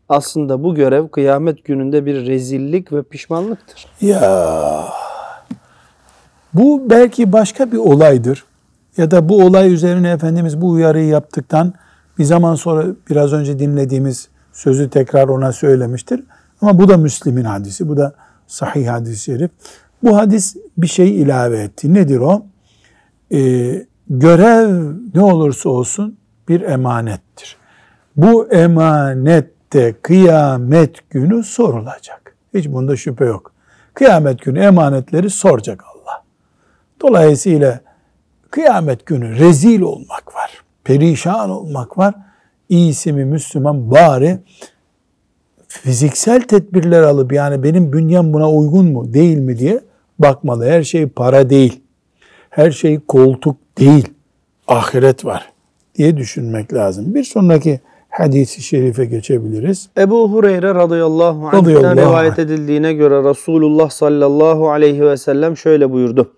aslında 0.10 0.64
bu 0.64 0.76
görev 0.76 1.08
kıyamet 1.08 1.66
gününde 1.66 2.06
bir 2.06 2.28
rezillik 2.28 2.94
ve 2.94 3.04
pişmanlıktır. 3.04 3.86
Ya 4.02 4.86
bu 6.54 6.90
belki 6.90 7.32
başka 7.32 7.72
bir 7.72 7.78
olaydır. 7.78 8.46
Ya 8.98 9.12
da 9.12 9.30
bu 9.30 9.44
olay 9.44 9.74
üzerine 9.74 10.12
Efendimiz 10.12 10.62
bu 10.62 10.70
uyarıyı 10.70 11.08
yaptıktan 11.08 11.74
bir 12.18 12.24
zaman 12.24 12.56
sonra 12.56 12.86
biraz 13.10 13.34
önce 13.34 13.60
dinlediğimiz 13.60 14.28
sözü 14.54 14.90
tekrar 14.90 15.28
ona 15.28 15.52
söylemiştir. 15.52 16.24
Ama 16.62 16.80
bu 16.80 16.90
da 16.90 16.98
Müslim'in 16.98 17.44
hadisi. 17.44 17.90
Bu 17.90 17.98
da 17.98 18.16
sahih 18.48 18.88
hadis-i 18.88 19.24
şerif. 19.24 19.52
Bu 20.04 20.18
hadis 20.18 20.56
bir 20.78 20.88
şey 20.88 21.22
ilave 21.22 21.60
etti. 21.60 21.94
Nedir 21.94 22.20
o? 22.20 22.46
Ee, 23.34 23.86
görev 24.10 24.94
ne 25.16 25.22
olursa 25.22 25.70
olsun 25.70 26.18
bir 26.50 26.62
emanettir. 26.62 27.58
Bu 28.18 28.48
emanette 28.48 29.94
kıyamet 30.02 31.10
günü 31.10 31.44
sorulacak. 31.44 32.36
Hiç 32.54 32.68
bunda 32.70 32.96
şüphe 32.96 33.26
yok. 33.26 33.52
Kıyamet 33.94 34.42
günü 34.42 34.60
emanetleri 34.60 35.30
soracak 35.30 35.84
Allah. 35.84 36.24
Dolayısıyla 37.02 37.80
kıyamet 38.52 39.06
günü 39.06 39.40
rezil 39.40 39.82
olmak 39.82 40.36
var. 40.36 40.64
Perişan 40.84 41.50
olmak 41.50 41.98
var. 41.98 42.16
İyisi 42.70 43.14
mi 43.14 43.26
Müslüman 43.26 43.92
bari 43.92 44.40
fiziksel 45.68 46.42
tedbirler 46.42 47.02
alıp 47.02 47.34
yani 47.34 47.64
benim 47.64 47.94
bünyem 47.94 48.34
buna 48.34 48.52
uygun 48.52 48.92
mu 48.92 49.14
değil 49.14 49.38
mi 49.38 49.58
diye 49.60 49.82
bakmalı. 50.20 50.66
Her 50.66 50.84
şey 50.84 51.08
para 51.08 51.50
değil. 51.50 51.83
Her 52.56 52.72
şey 52.72 53.00
koltuk 53.00 53.58
değil. 53.78 54.10
Ahiret 54.68 55.26
var 55.26 55.52
diye 55.96 56.18
düşünmek 56.18 56.74
lazım. 56.74 57.16
Bir 57.16 57.24
sonraki 57.24 57.80
hadisi 58.10 58.62
şerife 58.62 59.06
geçebiliriz. 59.06 59.90
Ebu 59.98 60.32
Hureyre 60.32 60.76
radıyallahu 60.76 61.52
Radıyallahu 61.54 61.96
rivayet 61.96 62.40
edildiğine 62.40 62.94
göre 62.94 63.30
Resulullah 63.30 63.90
sallallahu 63.90 64.70
aleyhi 64.70 65.02
ve 65.02 65.18
sellem 65.18 65.58
şöyle 65.58 65.92
buyurdu. 65.92 66.34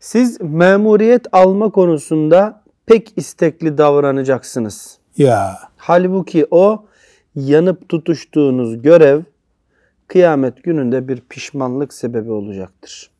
Siz 0.00 0.40
memuriyet 0.40 1.26
alma 1.32 1.70
konusunda 1.70 2.62
pek 2.86 3.12
istekli 3.16 3.78
davranacaksınız. 3.78 4.98
Ya 5.16 5.58
Halbuki 5.76 6.46
o 6.50 6.84
yanıp 7.34 7.88
tutuştuğunuz 7.88 8.82
görev 8.82 9.22
kıyamet 10.08 10.62
gününde 10.62 11.08
bir 11.08 11.20
pişmanlık 11.20 11.94
sebebi 11.94 12.30
olacaktır. 12.30 13.10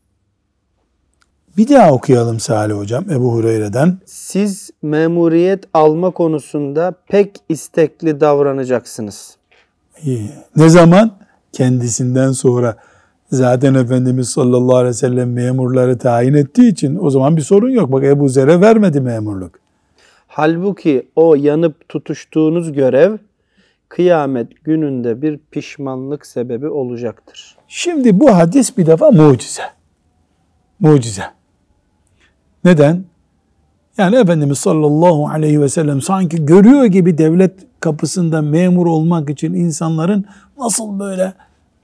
Bir 1.56 1.68
daha 1.68 1.92
okuyalım 1.92 2.40
Salih 2.40 2.74
Hocam 2.74 3.10
Ebu 3.10 3.32
Hureyre'den. 3.32 3.98
Siz 4.06 4.70
memuriyet 4.82 5.64
alma 5.74 6.10
konusunda 6.10 6.94
pek 7.08 7.36
istekli 7.48 8.20
davranacaksınız. 8.20 9.36
İyi. 10.02 10.30
Ne 10.56 10.68
zaman? 10.68 11.10
Kendisinden 11.52 12.32
sonra. 12.32 12.76
Zaten 13.30 13.74
Efendimiz 13.74 14.28
sallallahu 14.28 14.76
aleyhi 14.76 14.88
ve 14.90 14.94
sellem 14.94 15.32
memurları 15.32 15.98
tayin 15.98 16.34
ettiği 16.34 16.72
için 16.72 16.98
o 17.00 17.10
zaman 17.10 17.36
bir 17.36 17.42
sorun 17.42 17.70
yok. 17.70 17.92
Bak 17.92 18.04
Ebu 18.04 18.28
Zer'e 18.28 18.60
vermedi 18.60 19.00
memurluk. 19.00 19.60
Halbuki 20.26 21.08
o 21.16 21.34
yanıp 21.34 21.88
tutuştuğunuz 21.88 22.72
görev 22.72 23.16
kıyamet 23.88 24.64
gününde 24.64 25.22
bir 25.22 25.40
pişmanlık 25.50 26.26
sebebi 26.26 26.68
olacaktır. 26.68 27.56
Şimdi 27.68 28.20
bu 28.20 28.36
hadis 28.36 28.78
bir 28.78 28.86
defa 28.86 29.10
mucize. 29.10 29.62
Mucize. 30.80 31.39
Neden? 32.64 33.04
Yani 33.98 34.16
Efendimiz 34.16 34.58
sallallahu 34.58 35.28
aleyhi 35.28 35.60
ve 35.60 35.68
sellem 35.68 36.00
sanki 36.00 36.46
görüyor 36.46 36.84
gibi 36.84 37.18
devlet 37.18 37.54
kapısında 37.80 38.42
memur 38.42 38.86
olmak 38.86 39.30
için 39.30 39.54
insanların 39.54 40.24
nasıl 40.58 40.98
böyle 40.98 41.32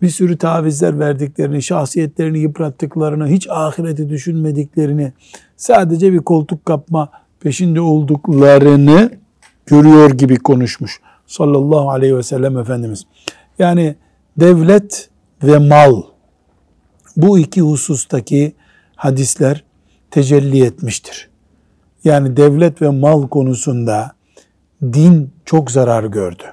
bir 0.03 0.11
sürü 0.11 0.39
tavizler 0.39 0.99
verdiklerini, 0.99 1.63
şahsiyetlerini 1.63 2.39
yıprattıklarını, 2.39 3.27
hiç 3.27 3.49
ahireti 3.51 4.09
düşünmediklerini, 4.09 5.13
sadece 5.57 6.13
bir 6.13 6.19
koltuk 6.19 6.67
kapma 6.67 7.09
peşinde 7.41 7.81
olduklarını 7.81 9.11
görüyor 9.67 10.11
gibi 10.11 10.37
konuşmuş. 10.37 11.01
Sallallahu 11.27 11.91
aleyhi 11.91 12.17
ve 12.17 12.23
sellem 12.23 12.59
Efendimiz. 12.59 13.05
Yani 13.59 13.97
devlet 14.37 15.09
ve 15.43 15.59
mal 15.59 16.03
bu 17.17 17.39
iki 17.39 17.61
husustaki 17.61 18.53
hadisler 18.97 19.65
tecelli 20.11 20.65
etmiştir. 20.65 21.29
Yani 22.05 22.37
devlet 22.37 22.83
ve 22.83 22.89
mal 22.89 23.29
konusunda 23.29 24.13
din 24.83 25.33
çok 25.45 25.71
zarar 25.71 26.05
gördü. 26.05 26.45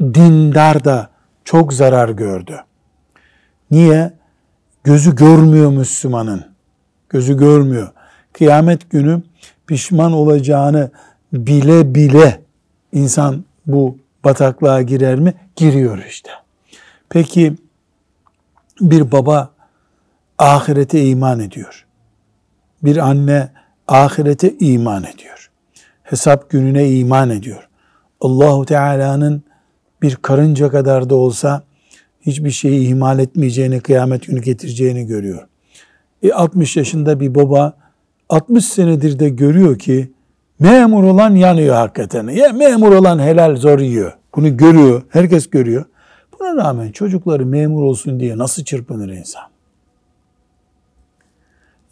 Dindar 0.00 0.84
da 0.84 1.10
çok 1.44 1.72
zarar 1.72 2.08
gördü. 2.08 2.60
Niye? 3.70 4.12
Gözü 4.84 5.16
görmüyor 5.16 5.70
Müslümanın. 5.70 6.44
Gözü 7.08 7.36
görmüyor. 7.36 7.92
Kıyamet 8.32 8.90
günü 8.90 9.22
pişman 9.66 10.12
olacağını 10.12 10.90
bile 11.32 11.94
bile 11.94 12.40
insan 12.92 13.44
bu 13.66 13.98
bataklığa 14.24 14.82
girer 14.82 15.18
mi? 15.18 15.34
Giriyor 15.56 16.04
işte. 16.08 16.30
Peki 17.08 17.54
bir 18.80 19.12
baba 19.12 19.50
ahirete 20.38 21.04
iman 21.04 21.40
ediyor. 21.40 21.86
Bir 22.82 22.96
anne 22.96 23.48
ahirete 23.88 24.54
iman 24.60 25.04
ediyor. 25.04 25.50
Hesap 26.02 26.50
gününe 26.50 26.90
iman 26.90 27.30
ediyor. 27.30 27.68
Allahu 28.20 28.64
Teala'nın 28.64 29.42
bir 30.02 30.16
karınca 30.16 30.68
kadar 30.68 31.10
da 31.10 31.14
olsa 31.14 31.62
hiçbir 32.20 32.50
şeyi 32.50 32.88
ihmal 32.88 33.18
etmeyeceğini, 33.18 33.80
kıyamet 33.80 34.26
günü 34.26 34.42
getireceğini 34.42 35.06
görüyor. 35.06 35.46
E 36.22 36.32
60 36.32 36.76
yaşında 36.76 37.20
bir 37.20 37.34
baba 37.34 37.76
60 38.28 38.64
senedir 38.64 39.18
de 39.18 39.28
görüyor 39.28 39.78
ki 39.78 40.12
memur 40.58 41.04
olan 41.04 41.34
yanıyor 41.34 41.74
hakikaten. 41.74 42.28
Ya 42.28 42.52
memur 42.52 42.92
olan 42.92 43.18
helal 43.18 43.56
zor 43.56 43.78
yiyor. 43.78 44.12
Bunu 44.36 44.56
görüyor, 44.56 45.02
herkes 45.08 45.50
görüyor. 45.50 45.84
Buna 46.40 46.56
rağmen 46.56 46.92
çocukları 46.92 47.46
memur 47.46 47.82
olsun 47.82 48.20
diye 48.20 48.38
nasıl 48.38 48.64
çırpınır 48.64 49.08
insan? 49.08 49.42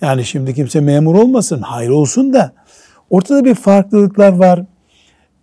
Yani 0.00 0.24
şimdi 0.24 0.54
kimse 0.54 0.80
memur 0.80 1.14
olmasın, 1.14 1.62
hayır 1.62 1.90
olsun 1.90 2.32
da 2.32 2.52
ortada 3.10 3.44
bir 3.44 3.54
farklılıklar 3.54 4.32
var. 4.32 4.64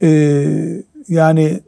Ee, 0.01 0.83
yani 1.07 1.59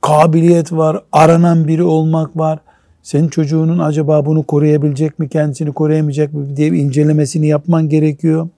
kabiliyet 0.00 0.72
var, 0.72 1.02
aranan 1.12 1.68
biri 1.68 1.82
olmak 1.82 2.36
var. 2.36 2.58
Senin 3.02 3.28
çocuğunun 3.28 3.78
acaba 3.78 4.26
bunu 4.26 4.42
koruyabilecek 4.42 5.18
mi, 5.18 5.28
kendisini 5.28 5.72
koruyamayacak 5.72 6.32
mı 6.32 6.56
diye 6.56 6.72
bir 6.72 6.78
incelemesini 6.78 7.46
yapman 7.46 7.88
gerekiyor. 7.88 8.48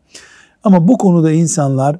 Ama 0.64 0.88
bu 0.88 0.98
konuda 0.98 1.32
insanlar 1.32 1.96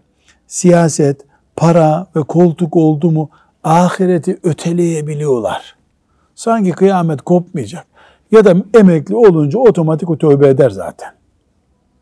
siyaset, 0.46 1.20
para 1.56 2.06
ve 2.16 2.20
koltuk 2.20 2.76
oldu 2.76 3.10
mu 3.10 3.30
ahireti 3.64 4.38
öteleyebiliyorlar. 4.42 5.76
Sanki 6.34 6.70
kıyamet 6.70 7.22
kopmayacak. 7.22 7.86
Ya 8.32 8.44
da 8.44 8.54
emekli 8.74 9.16
olunca 9.16 9.58
otomatik 9.58 10.10
o 10.10 10.18
tövbe 10.18 10.48
eder 10.48 10.70
zaten. 10.70 11.17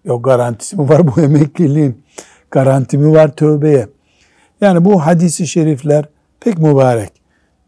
Yok 0.06 0.24
garantisi 0.24 0.76
mi 0.76 0.88
var 0.88 1.06
bu 1.06 1.20
emekliliğin? 1.20 2.02
Garanti 2.50 2.98
mi 2.98 3.12
var 3.12 3.36
tövbeye? 3.36 3.88
Yani 4.60 4.84
bu 4.84 5.06
hadisi 5.06 5.46
şerifler 5.46 6.04
pek 6.40 6.58
mübarek 6.58 7.12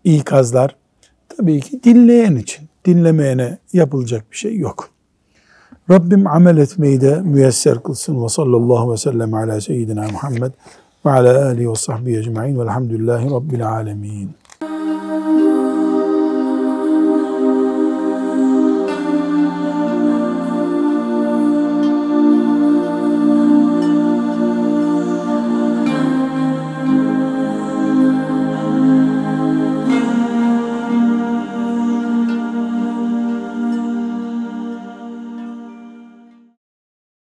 ikazlar. 0.04 0.76
Tabii 1.28 1.60
ki 1.60 1.80
dinleyen 1.84 2.36
için. 2.36 2.68
Dinlemeyene 2.84 3.58
yapılacak 3.72 4.24
bir 4.32 4.36
şey 4.36 4.56
yok. 4.56 4.90
Rabbim 5.90 6.26
amel 6.26 6.56
etmeyi 6.56 7.00
de 7.00 7.20
müyesser 7.22 7.82
kılsın. 7.82 8.24
Ve 8.24 8.28
sallallahu 8.28 8.92
ve 8.92 8.96
sellem 8.96 9.34
ala 9.34 9.60
seyyidina 9.60 10.08
Muhammed 10.12 10.52
ve 11.06 11.10
ala 11.10 11.46
alihi 11.46 11.70
ve 11.70 11.74
sahbihi 11.74 12.18
ecma'in 12.18 12.58
velhamdülillahi 12.58 13.30
rabbil 13.30 13.68
alemin. 13.68 14.30